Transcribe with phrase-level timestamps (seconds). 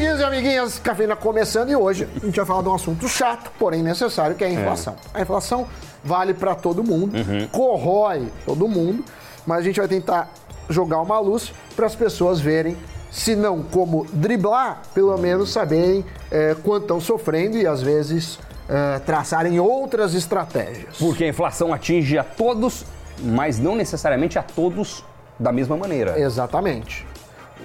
[0.00, 3.52] Amiguinhos e amiguinhas, cafeína começando e hoje a gente vai falar de um assunto chato,
[3.58, 4.96] porém necessário, que é a inflação.
[5.12, 5.66] A inflação
[6.02, 7.12] vale para todo mundo,
[7.52, 9.04] corrói todo mundo,
[9.46, 10.32] mas a gente vai tentar
[10.70, 12.78] jogar uma luz para as pessoas verem,
[13.10, 18.38] se não como driblar, pelo menos saberem é, quanto estão sofrendo e às vezes
[18.70, 20.96] é, traçarem outras estratégias.
[20.96, 22.86] Porque a inflação atinge a todos,
[23.22, 25.04] mas não necessariamente a todos
[25.38, 26.18] da mesma maneira.
[26.18, 27.06] Exatamente.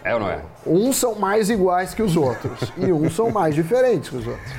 [0.05, 0.39] É ou não é?
[0.67, 4.51] Uns são mais iguais que os outros e uns são mais diferentes que os outros.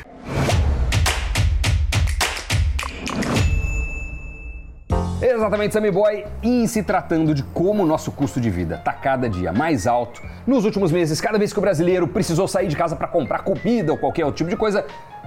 [5.23, 6.25] Exatamente, Sammy Boy.
[6.43, 10.21] E se tratando de como o nosso custo de vida está cada dia mais alto,
[10.45, 13.93] nos últimos meses, cada vez que o brasileiro precisou sair de casa para comprar comida
[13.93, 14.85] ou qualquer outro tipo de coisa,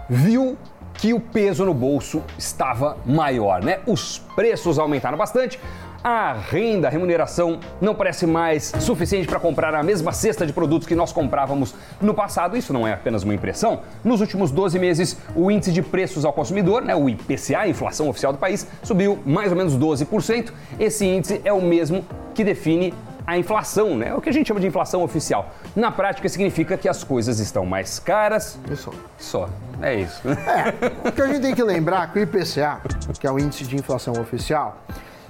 [0.10, 0.58] viu
[0.96, 3.80] que o peso no bolso estava maior, né?
[3.88, 5.58] Os preços aumentaram bastante,
[6.04, 10.88] a renda, a remuneração não parece mais suficiente para comprar a mesma cesta de produtos
[10.88, 12.56] que nós comprávamos no passado.
[12.56, 13.82] Isso não é apenas uma impressão.
[14.04, 18.10] Nos últimos 12 meses, o índice de preços ao consumidor, né, o IPCA, a inflação
[18.10, 20.52] oficial do país, subiu mais ou menos 12%.
[20.80, 22.94] Esse índice é o mesmo que define
[23.30, 24.12] a inflação, né?
[24.16, 25.54] O que a gente chama de inflação oficial.
[25.76, 28.58] Na prática, significa que as coisas estão mais caras.
[28.72, 28.92] Isso.
[29.20, 29.48] Só.
[29.80, 30.28] É isso.
[30.28, 32.82] É, o que a gente tem que lembrar é que o IPCA,
[33.20, 34.82] que é o índice de inflação oficial,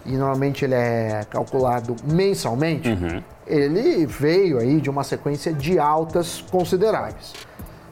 [0.05, 2.89] e normalmente ele é calculado mensalmente,
[3.45, 7.33] ele veio aí de uma sequência de altas consideráveis.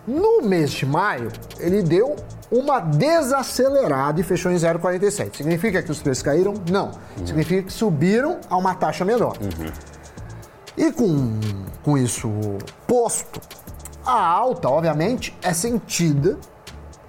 [0.07, 2.15] No mês de maio, ele deu
[2.49, 5.35] uma desacelerada e fechou em 0,47.
[5.35, 6.53] Significa que os preços caíram?
[6.71, 6.91] Não.
[7.25, 9.37] Significa que subiram a uma taxa menor.
[10.77, 11.39] E com,
[11.83, 12.29] com isso
[12.87, 13.41] posto,
[14.05, 16.37] a alta, obviamente, é sentida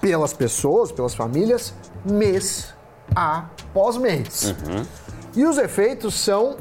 [0.01, 1.73] pelas pessoas, pelas famílias,
[2.05, 2.75] mês
[3.71, 4.55] após mês.
[5.35, 6.57] E os efeitos são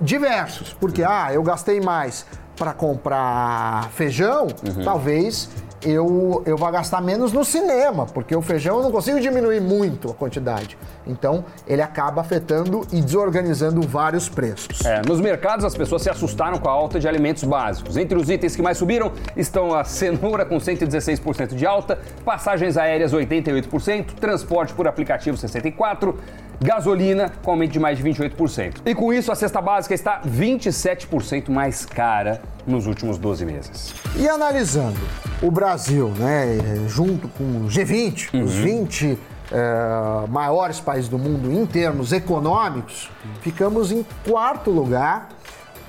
[0.00, 2.26] diversos, porque ah, eu gastei mais
[2.56, 4.48] para comprar feijão,
[4.84, 5.48] talvez
[5.84, 10.10] eu, eu vá gastar menos no cinema, porque o feijão eu não consigo diminuir muito
[10.10, 10.76] a quantidade.
[11.06, 14.84] Então, ele acaba afetando e desorganizando vários preços.
[14.84, 17.96] É, nos mercados, as pessoas se assustaram com a alta de alimentos básicos.
[17.96, 23.12] Entre os itens que mais subiram estão a cenoura com 116% de alta, passagens aéreas
[23.12, 26.14] 88%, transporte por aplicativo 64%,
[26.60, 28.82] gasolina com aumento de mais de 28%.
[28.86, 33.94] E com isso, a cesta básica está 27% mais cara nos últimos 12 meses.
[34.16, 35.00] E analisando
[35.42, 36.58] o Brasil, né,
[36.88, 39.18] junto com o G20, os 20
[39.50, 43.10] eh, maiores países do mundo em termos econômicos,
[43.42, 45.28] ficamos em quarto lugar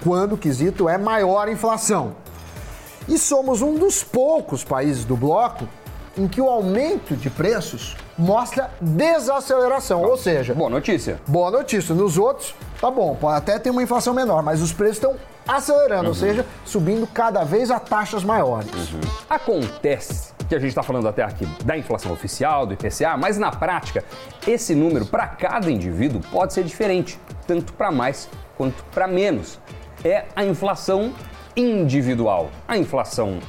[0.03, 2.15] quando o quesito é maior inflação.
[3.07, 5.67] E somos um dos poucos países do bloco
[6.17, 11.19] em que o aumento de preços mostra desaceleração, ou seja, Boa notícia.
[11.27, 11.95] Boa notícia.
[11.95, 15.15] Nos outros, tá bom, até ter uma inflação menor, mas os preços estão
[15.47, 18.69] acelerando, ou seja, subindo cada vez a taxas maiores.
[19.29, 23.51] Acontece que a gente está falando até aqui da inflação oficial, do IPCA, mas na
[23.51, 24.03] prática,
[24.47, 29.59] esse número para cada indivíduo pode ser diferente, tanto para mais quanto para menos.
[30.03, 31.13] É a inflação
[31.55, 32.49] individual.
[32.67, 33.39] A inflação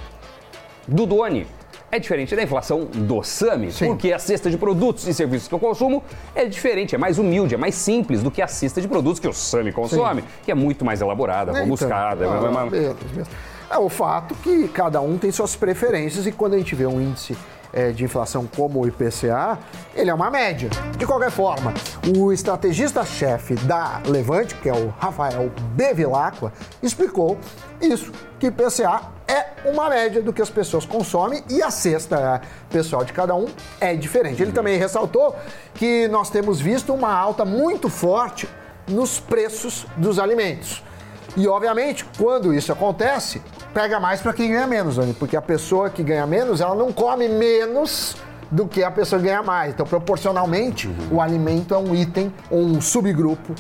[0.87, 1.47] do Doni
[1.95, 3.87] é diferente da inflação do Sami, Sim.
[3.87, 6.03] porque a cesta de produtos e serviços que eu consumo
[6.35, 9.29] é diferente, é mais humilde, é mais simples do que a cesta de produtos que
[9.29, 12.25] o Sami consome, que é muito mais elaborada, Então, rebuscada.
[12.25, 12.67] ah, blá, blá, blá.
[12.67, 13.29] menos, menos.
[13.71, 17.01] É o fato que cada um tem suas preferências e quando a gente vê um
[17.01, 17.37] índice
[17.73, 19.59] eh, de inflação como o IPCA,
[19.95, 20.69] ele é uma média.
[20.99, 21.73] De qualquer forma,
[22.17, 27.39] o estrategista-chefe da Levante, que é o Rafael Bevilacqua, explicou
[27.81, 33.05] isso, que IPCA é uma média do que as pessoas consomem e a cesta pessoal
[33.05, 33.47] de cada um
[33.81, 34.43] é diferente.
[34.43, 35.35] Ele também ressaltou
[35.75, 38.49] que nós temos visto uma alta muito forte
[38.87, 40.83] nos preços dos alimentos.
[41.37, 43.43] E, obviamente, quando isso acontece,
[43.73, 46.93] pega mais para quem ganha menos, Dani, porque a pessoa que ganha menos, ela não
[46.93, 48.17] come menos
[48.51, 49.75] do que a pessoa que ganha mais.
[49.75, 53.53] Então, proporcionalmente, o alimento é um item ou um subgrupo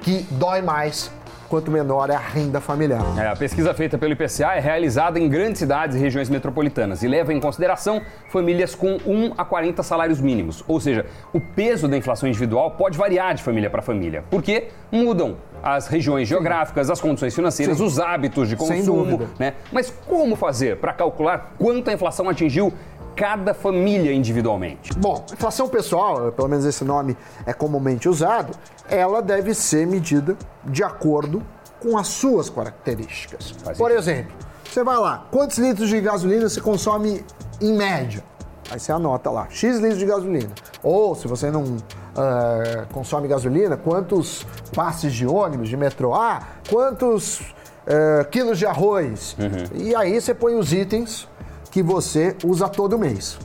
[0.00, 1.10] que dói mais
[1.52, 3.02] quanto menor é a renda familiar.
[3.18, 7.06] É, a pesquisa feita pelo IPCA é realizada em grandes cidades e regiões metropolitanas e
[7.06, 8.00] leva em consideração
[8.30, 10.64] famílias com 1 a 40 salários mínimos.
[10.66, 15.36] Ou seja, o peso da inflação individual pode variar de família para família, porque mudam
[15.62, 17.84] as regiões geográficas, as condições financeiras, Sim.
[17.84, 19.52] os hábitos de consumo, né?
[19.70, 22.72] Mas como fazer para calcular quanto a inflação atingiu
[23.14, 24.92] cada família individualmente?
[24.94, 27.16] Bom, inflação pessoal, pelo menos esse nome
[27.46, 28.54] é comumente usado,
[28.88, 31.42] ela deve ser medida de acordo
[31.80, 33.50] com as suas características.
[33.62, 33.98] Faz Por sentido.
[33.98, 34.32] exemplo,
[34.64, 37.24] você vai lá, quantos litros de gasolina você consome
[37.60, 38.22] em média?
[38.70, 40.50] Aí você anota lá, X litros de gasolina.
[40.82, 41.76] Ou, se você não
[42.16, 46.14] ah, consome gasolina, quantos passes de ônibus, de metrô?
[46.14, 47.54] Ah, quantos
[47.86, 49.36] é, quilos de arroz.
[49.74, 51.28] E aí você põe os itens
[51.72, 53.38] que você usa todo mês.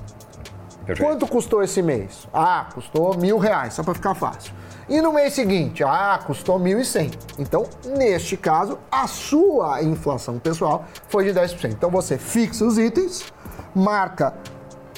[0.86, 1.02] Perfeito.
[1.02, 2.28] Quanto custou esse mês?
[2.34, 4.54] Ah, custou mil reais, só para ficar fácil.
[4.88, 7.14] E no mês seguinte, ah, custou 1.100.
[7.40, 7.66] Então,
[7.98, 11.72] neste caso, a sua inflação pessoal foi de 10%.
[11.72, 13.26] Então, você fixa os itens,
[13.74, 14.34] marca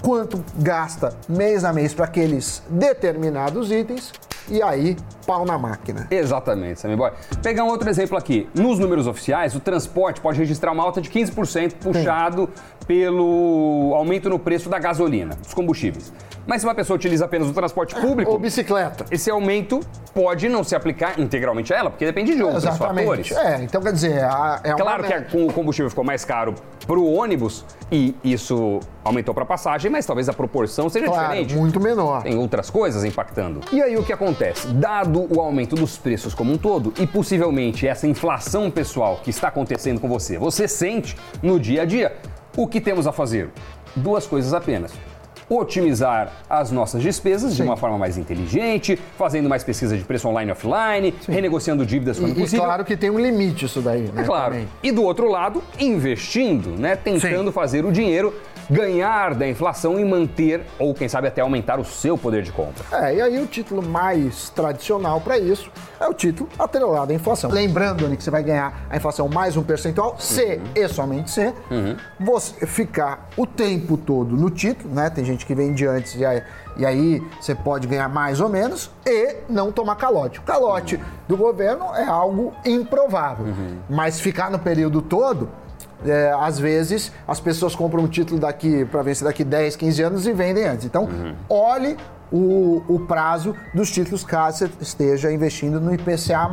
[0.02, 4.12] quanto gasta mês a mês para aqueles determinados itens
[4.52, 6.08] e aí pau na máquina.
[6.10, 7.12] Exatamente, Sammy Boy.
[7.42, 8.50] Pegar um outro exemplo aqui.
[8.54, 12.50] Nos números oficiais, o transporte pode registrar uma alta de 15% puxado
[12.88, 16.12] pelo aumento no preço da gasolina, dos combustíveis.
[16.48, 19.06] Mas se uma pessoa utiliza apenas o transporte público, Ou bicicleta.
[19.12, 19.80] esse aumento
[20.14, 23.06] pode não se aplicar integralmente a ela, porque depende de outros Exatamente.
[23.06, 23.32] fatores.
[23.32, 25.28] É, então quer dizer, a- é uma Claro que média.
[25.28, 26.56] a- com o combustível ficou mais caro
[26.88, 31.22] para o ônibus e isso aumentou para a passagem, mas talvez a proporção seja Claro,
[31.28, 31.56] diferente.
[31.56, 32.24] muito menor.
[32.24, 33.60] Tem outras coisas impactando.
[33.72, 34.68] E aí o que acontece?
[34.70, 39.50] Dado o aumento dos preços como um todo e possivelmente essa inflação pessoal que está
[39.50, 42.16] acontecendo com você, você sente no dia a dia,
[42.58, 43.50] o que temos a fazer?
[43.96, 44.92] Duas coisas apenas.
[45.50, 47.64] Otimizar as nossas despesas de Sim.
[47.64, 52.30] uma forma mais inteligente, fazendo mais pesquisa de preço online e offline, renegociando dívidas quando
[52.30, 52.66] E, e possível.
[52.66, 54.22] claro que tem um limite isso daí, né?
[54.22, 54.52] É claro.
[54.52, 54.68] também.
[54.84, 56.96] E do outro lado, investindo, né?
[56.96, 57.52] Tentando Sim.
[57.52, 58.34] fazer o dinheiro
[58.70, 62.84] ganhar da inflação e manter, ou quem sabe até aumentar o seu poder de compra.
[62.92, 67.50] É, e aí o título mais tradicional para isso é o título atrelado à inflação.
[67.50, 71.54] Lembrando, Ani, que você vai ganhar a inflação mais um percentual, se e somente se
[72.20, 75.10] você ficar o tempo todo no título, né?
[75.10, 76.44] Tem gente que vende antes e aí,
[76.78, 80.40] e aí você pode ganhar mais ou menos e não tomar calote.
[80.40, 83.46] O calote do governo é algo improvável,
[83.90, 85.50] mas ficar no período todo
[86.06, 90.28] é, às vezes as pessoas compram um título daqui para vencer daqui 10, 15 anos
[90.28, 90.86] e vendem antes.
[90.86, 91.08] Então,
[91.50, 91.98] olhe
[92.32, 96.50] o, o prazo dos títulos caso você esteja investindo no IPCA,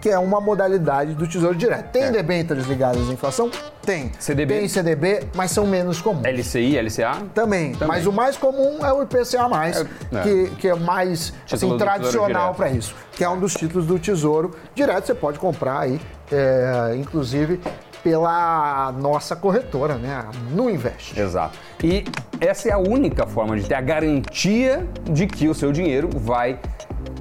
[0.00, 1.90] que é uma modalidade do Tesouro Direto.
[1.92, 3.50] Tem debêntures ligadas à inflação?
[3.82, 4.10] Tem.
[4.18, 4.58] CDB?
[4.58, 6.24] Tem CDB, mas são menos comuns.
[6.24, 7.22] LCI, LCA?
[7.34, 7.72] Também.
[7.72, 7.88] Também.
[7.88, 9.48] Mas o mais comum é o IPCA,
[10.12, 10.22] É, é.
[10.22, 12.94] Que, que é mais assim, tradicional para isso.
[13.12, 15.06] Que é um dos títulos do Tesouro Direto.
[15.06, 16.00] Você pode comprar aí,
[16.32, 17.60] é, inclusive,
[18.04, 20.26] pela nossa corretora, né?
[20.50, 21.18] Nu Invest.
[21.18, 21.58] Exato.
[21.82, 22.04] E
[22.38, 26.60] essa é a única forma de ter a garantia de que o seu dinheiro vai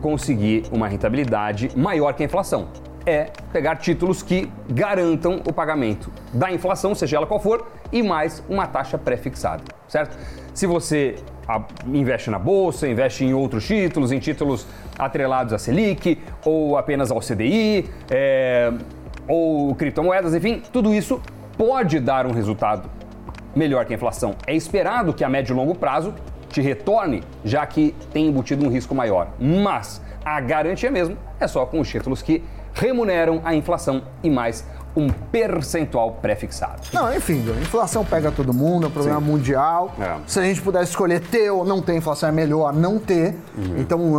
[0.01, 2.67] conseguir uma rentabilidade maior que a inflação.
[3.05, 8.43] É pegar títulos que garantam o pagamento da inflação, seja ela qual for, e mais
[8.49, 10.17] uma taxa pré-fixada, certo?
[10.53, 11.15] Se você
[11.47, 14.65] ah, investe na bolsa, investe em outros títulos, em títulos
[14.97, 18.71] atrelados à Selic ou apenas ao CDI, é,
[19.27, 21.21] ou criptomoedas, enfim, tudo isso
[21.57, 22.89] pode dar um resultado
[23.55, 24.35] melhor que a inflação.
[24.45, 26.13] É esperado que a médio e longo prazo
[26.49, 29.29] te retorne, já que tem embutido um risco maior.
[29.39, 32.43] Mas a garantia mesmo é só com os títulos que
[32.73, 34.65] remuneram a inflação e mais
[34.95, 36.81] um percentual pré-fixado.
[36.93, 39.25] Não, enfim, a inflação pega todo mundo, é um problema Sim.
[39.25, 39.91] mundial.
[39.99, 40.17] É.
[40.27, 43.35] Se a gente pudesse escolher ter ou não ter inflação, é melhor não ter.
[43.57, 43.75] Uhum.
[43.79, 44.13] Então,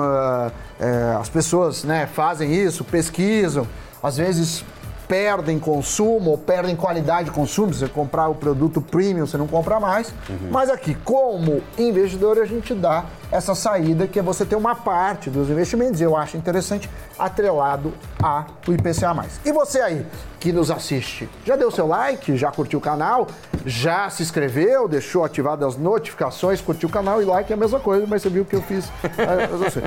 [0.81, 3.67] é, as pessoas né, fazem isso, pesquisam,
[4.03, 4.65] às vezes
[5.09, 7.73] perdem consumo ou perdem qualidade de consumo.
[7.73, 10.09] Se você comprar o produto premium, você não compra mais.
[10.29, 10.51] Uhum.
[10.51, 15.29] Mas aqui, como investidor, a gente dá essa saída que é você ter uma parte
[15.29, 17.93] dos investimentos, eu acho interessante, atrelado
[18.23, 19.15] a o IPCA+.
[19.45, 20.07] E você aí,
[20.39, 23.27] que nos assiste, já deu seu like, já curtiu o canal,
[23.67, 27.81] já se inscreveu, deixou ativadas as notificações, curtiu o canal e like é a mesma
[27.81, 28.87] coisa, mas você viu que eu fiz.
[29.19, 29.83] é, você.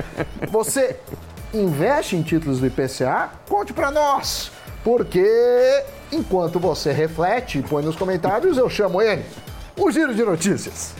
[0.50, 0.96] Você
[1.52, 3.30] investe em títulos do IPCA?
[3.48, 4.57] Conte pra nós!
[4.88, 9.22] Porque enquanto você reflete e põe nos comentários, eu chamo ele,
[9.76, 10.94] o Giro de Notícias.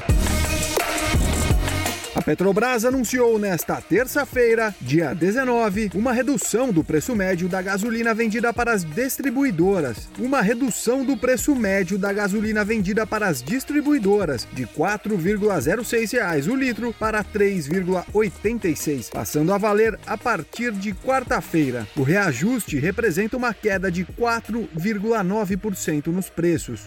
[2.14, 8.52] A Petrobras anunciou nesta terça-feira, dia 19, uma redução do preço médio da gasolina vendida
[8.52, 10.08] para as distribuidoras.
[10.18, 16.56] Uma redução do preço médio da gasolina vendida para as distribuidoras de 4,06 reais o
[16.56, 21.86] litro para R$ 3,86, passando a valer a partir de quarta-feira.
[21.94, 26.86] O reajuste representa uma queda de 4,9% nos preços.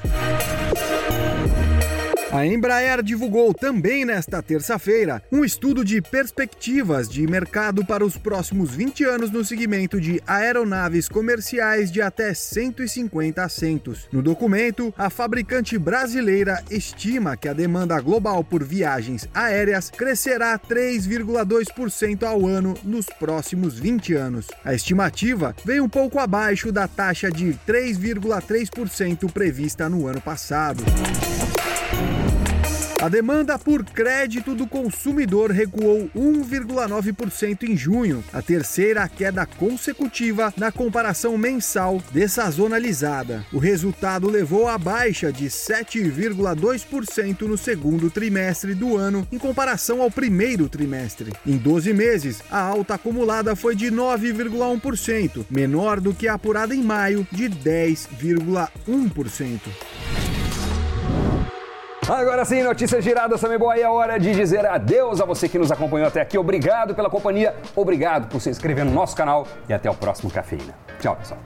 [2.33, 8.71] A Embraer divulgou também nesta terça-feira um estudo de perspectivas de mercado para os próximos
[8.71, 14.07] 20 anos no segmento de aeronaves comerciais de até 150 assentos.
[14.13, 22.23] No documento, a fabricante brasileira estima que a demanda global por viagens aéreas crescerá 3,2%
[22.23, 24.47] ao ano nos próximos 20 anos.
[24.63, 30.81] A estimativa veio um pouco abaixo da taxa de 3,3% prevista no ano passado.
[33.01, 40.71] A demanda por crédito do consumidor recuou 1,9% em junho, a terceira queda consecutiva na
[40.71, 43.43] comparação mensal dessazonalizada.
[43.51, 50.11] O resultado levou à baixa de 7,2% no segundo trimestre do ano em comparação ao
[50.11, 51.33] primeiro trimestre.
[51.43, 56.83] Em 12 meses, a alta acumulada foi de 9,1%, menor do que a apurada em
[56.83, 60.20] maio de 10,1%.
[62.11, 63.79] Agora sim, notícias giradas, Sammy Boy.
[63.79, 66.37] É hora de dizer adeus a você que nos acompanhou até aqui.
[66.37, 70.75] Obrigado pela companhia, obrigado por se inscrever no nosso canal e até o próximo Cafeína.
[70.99, 71.39] Tchau, pessoal.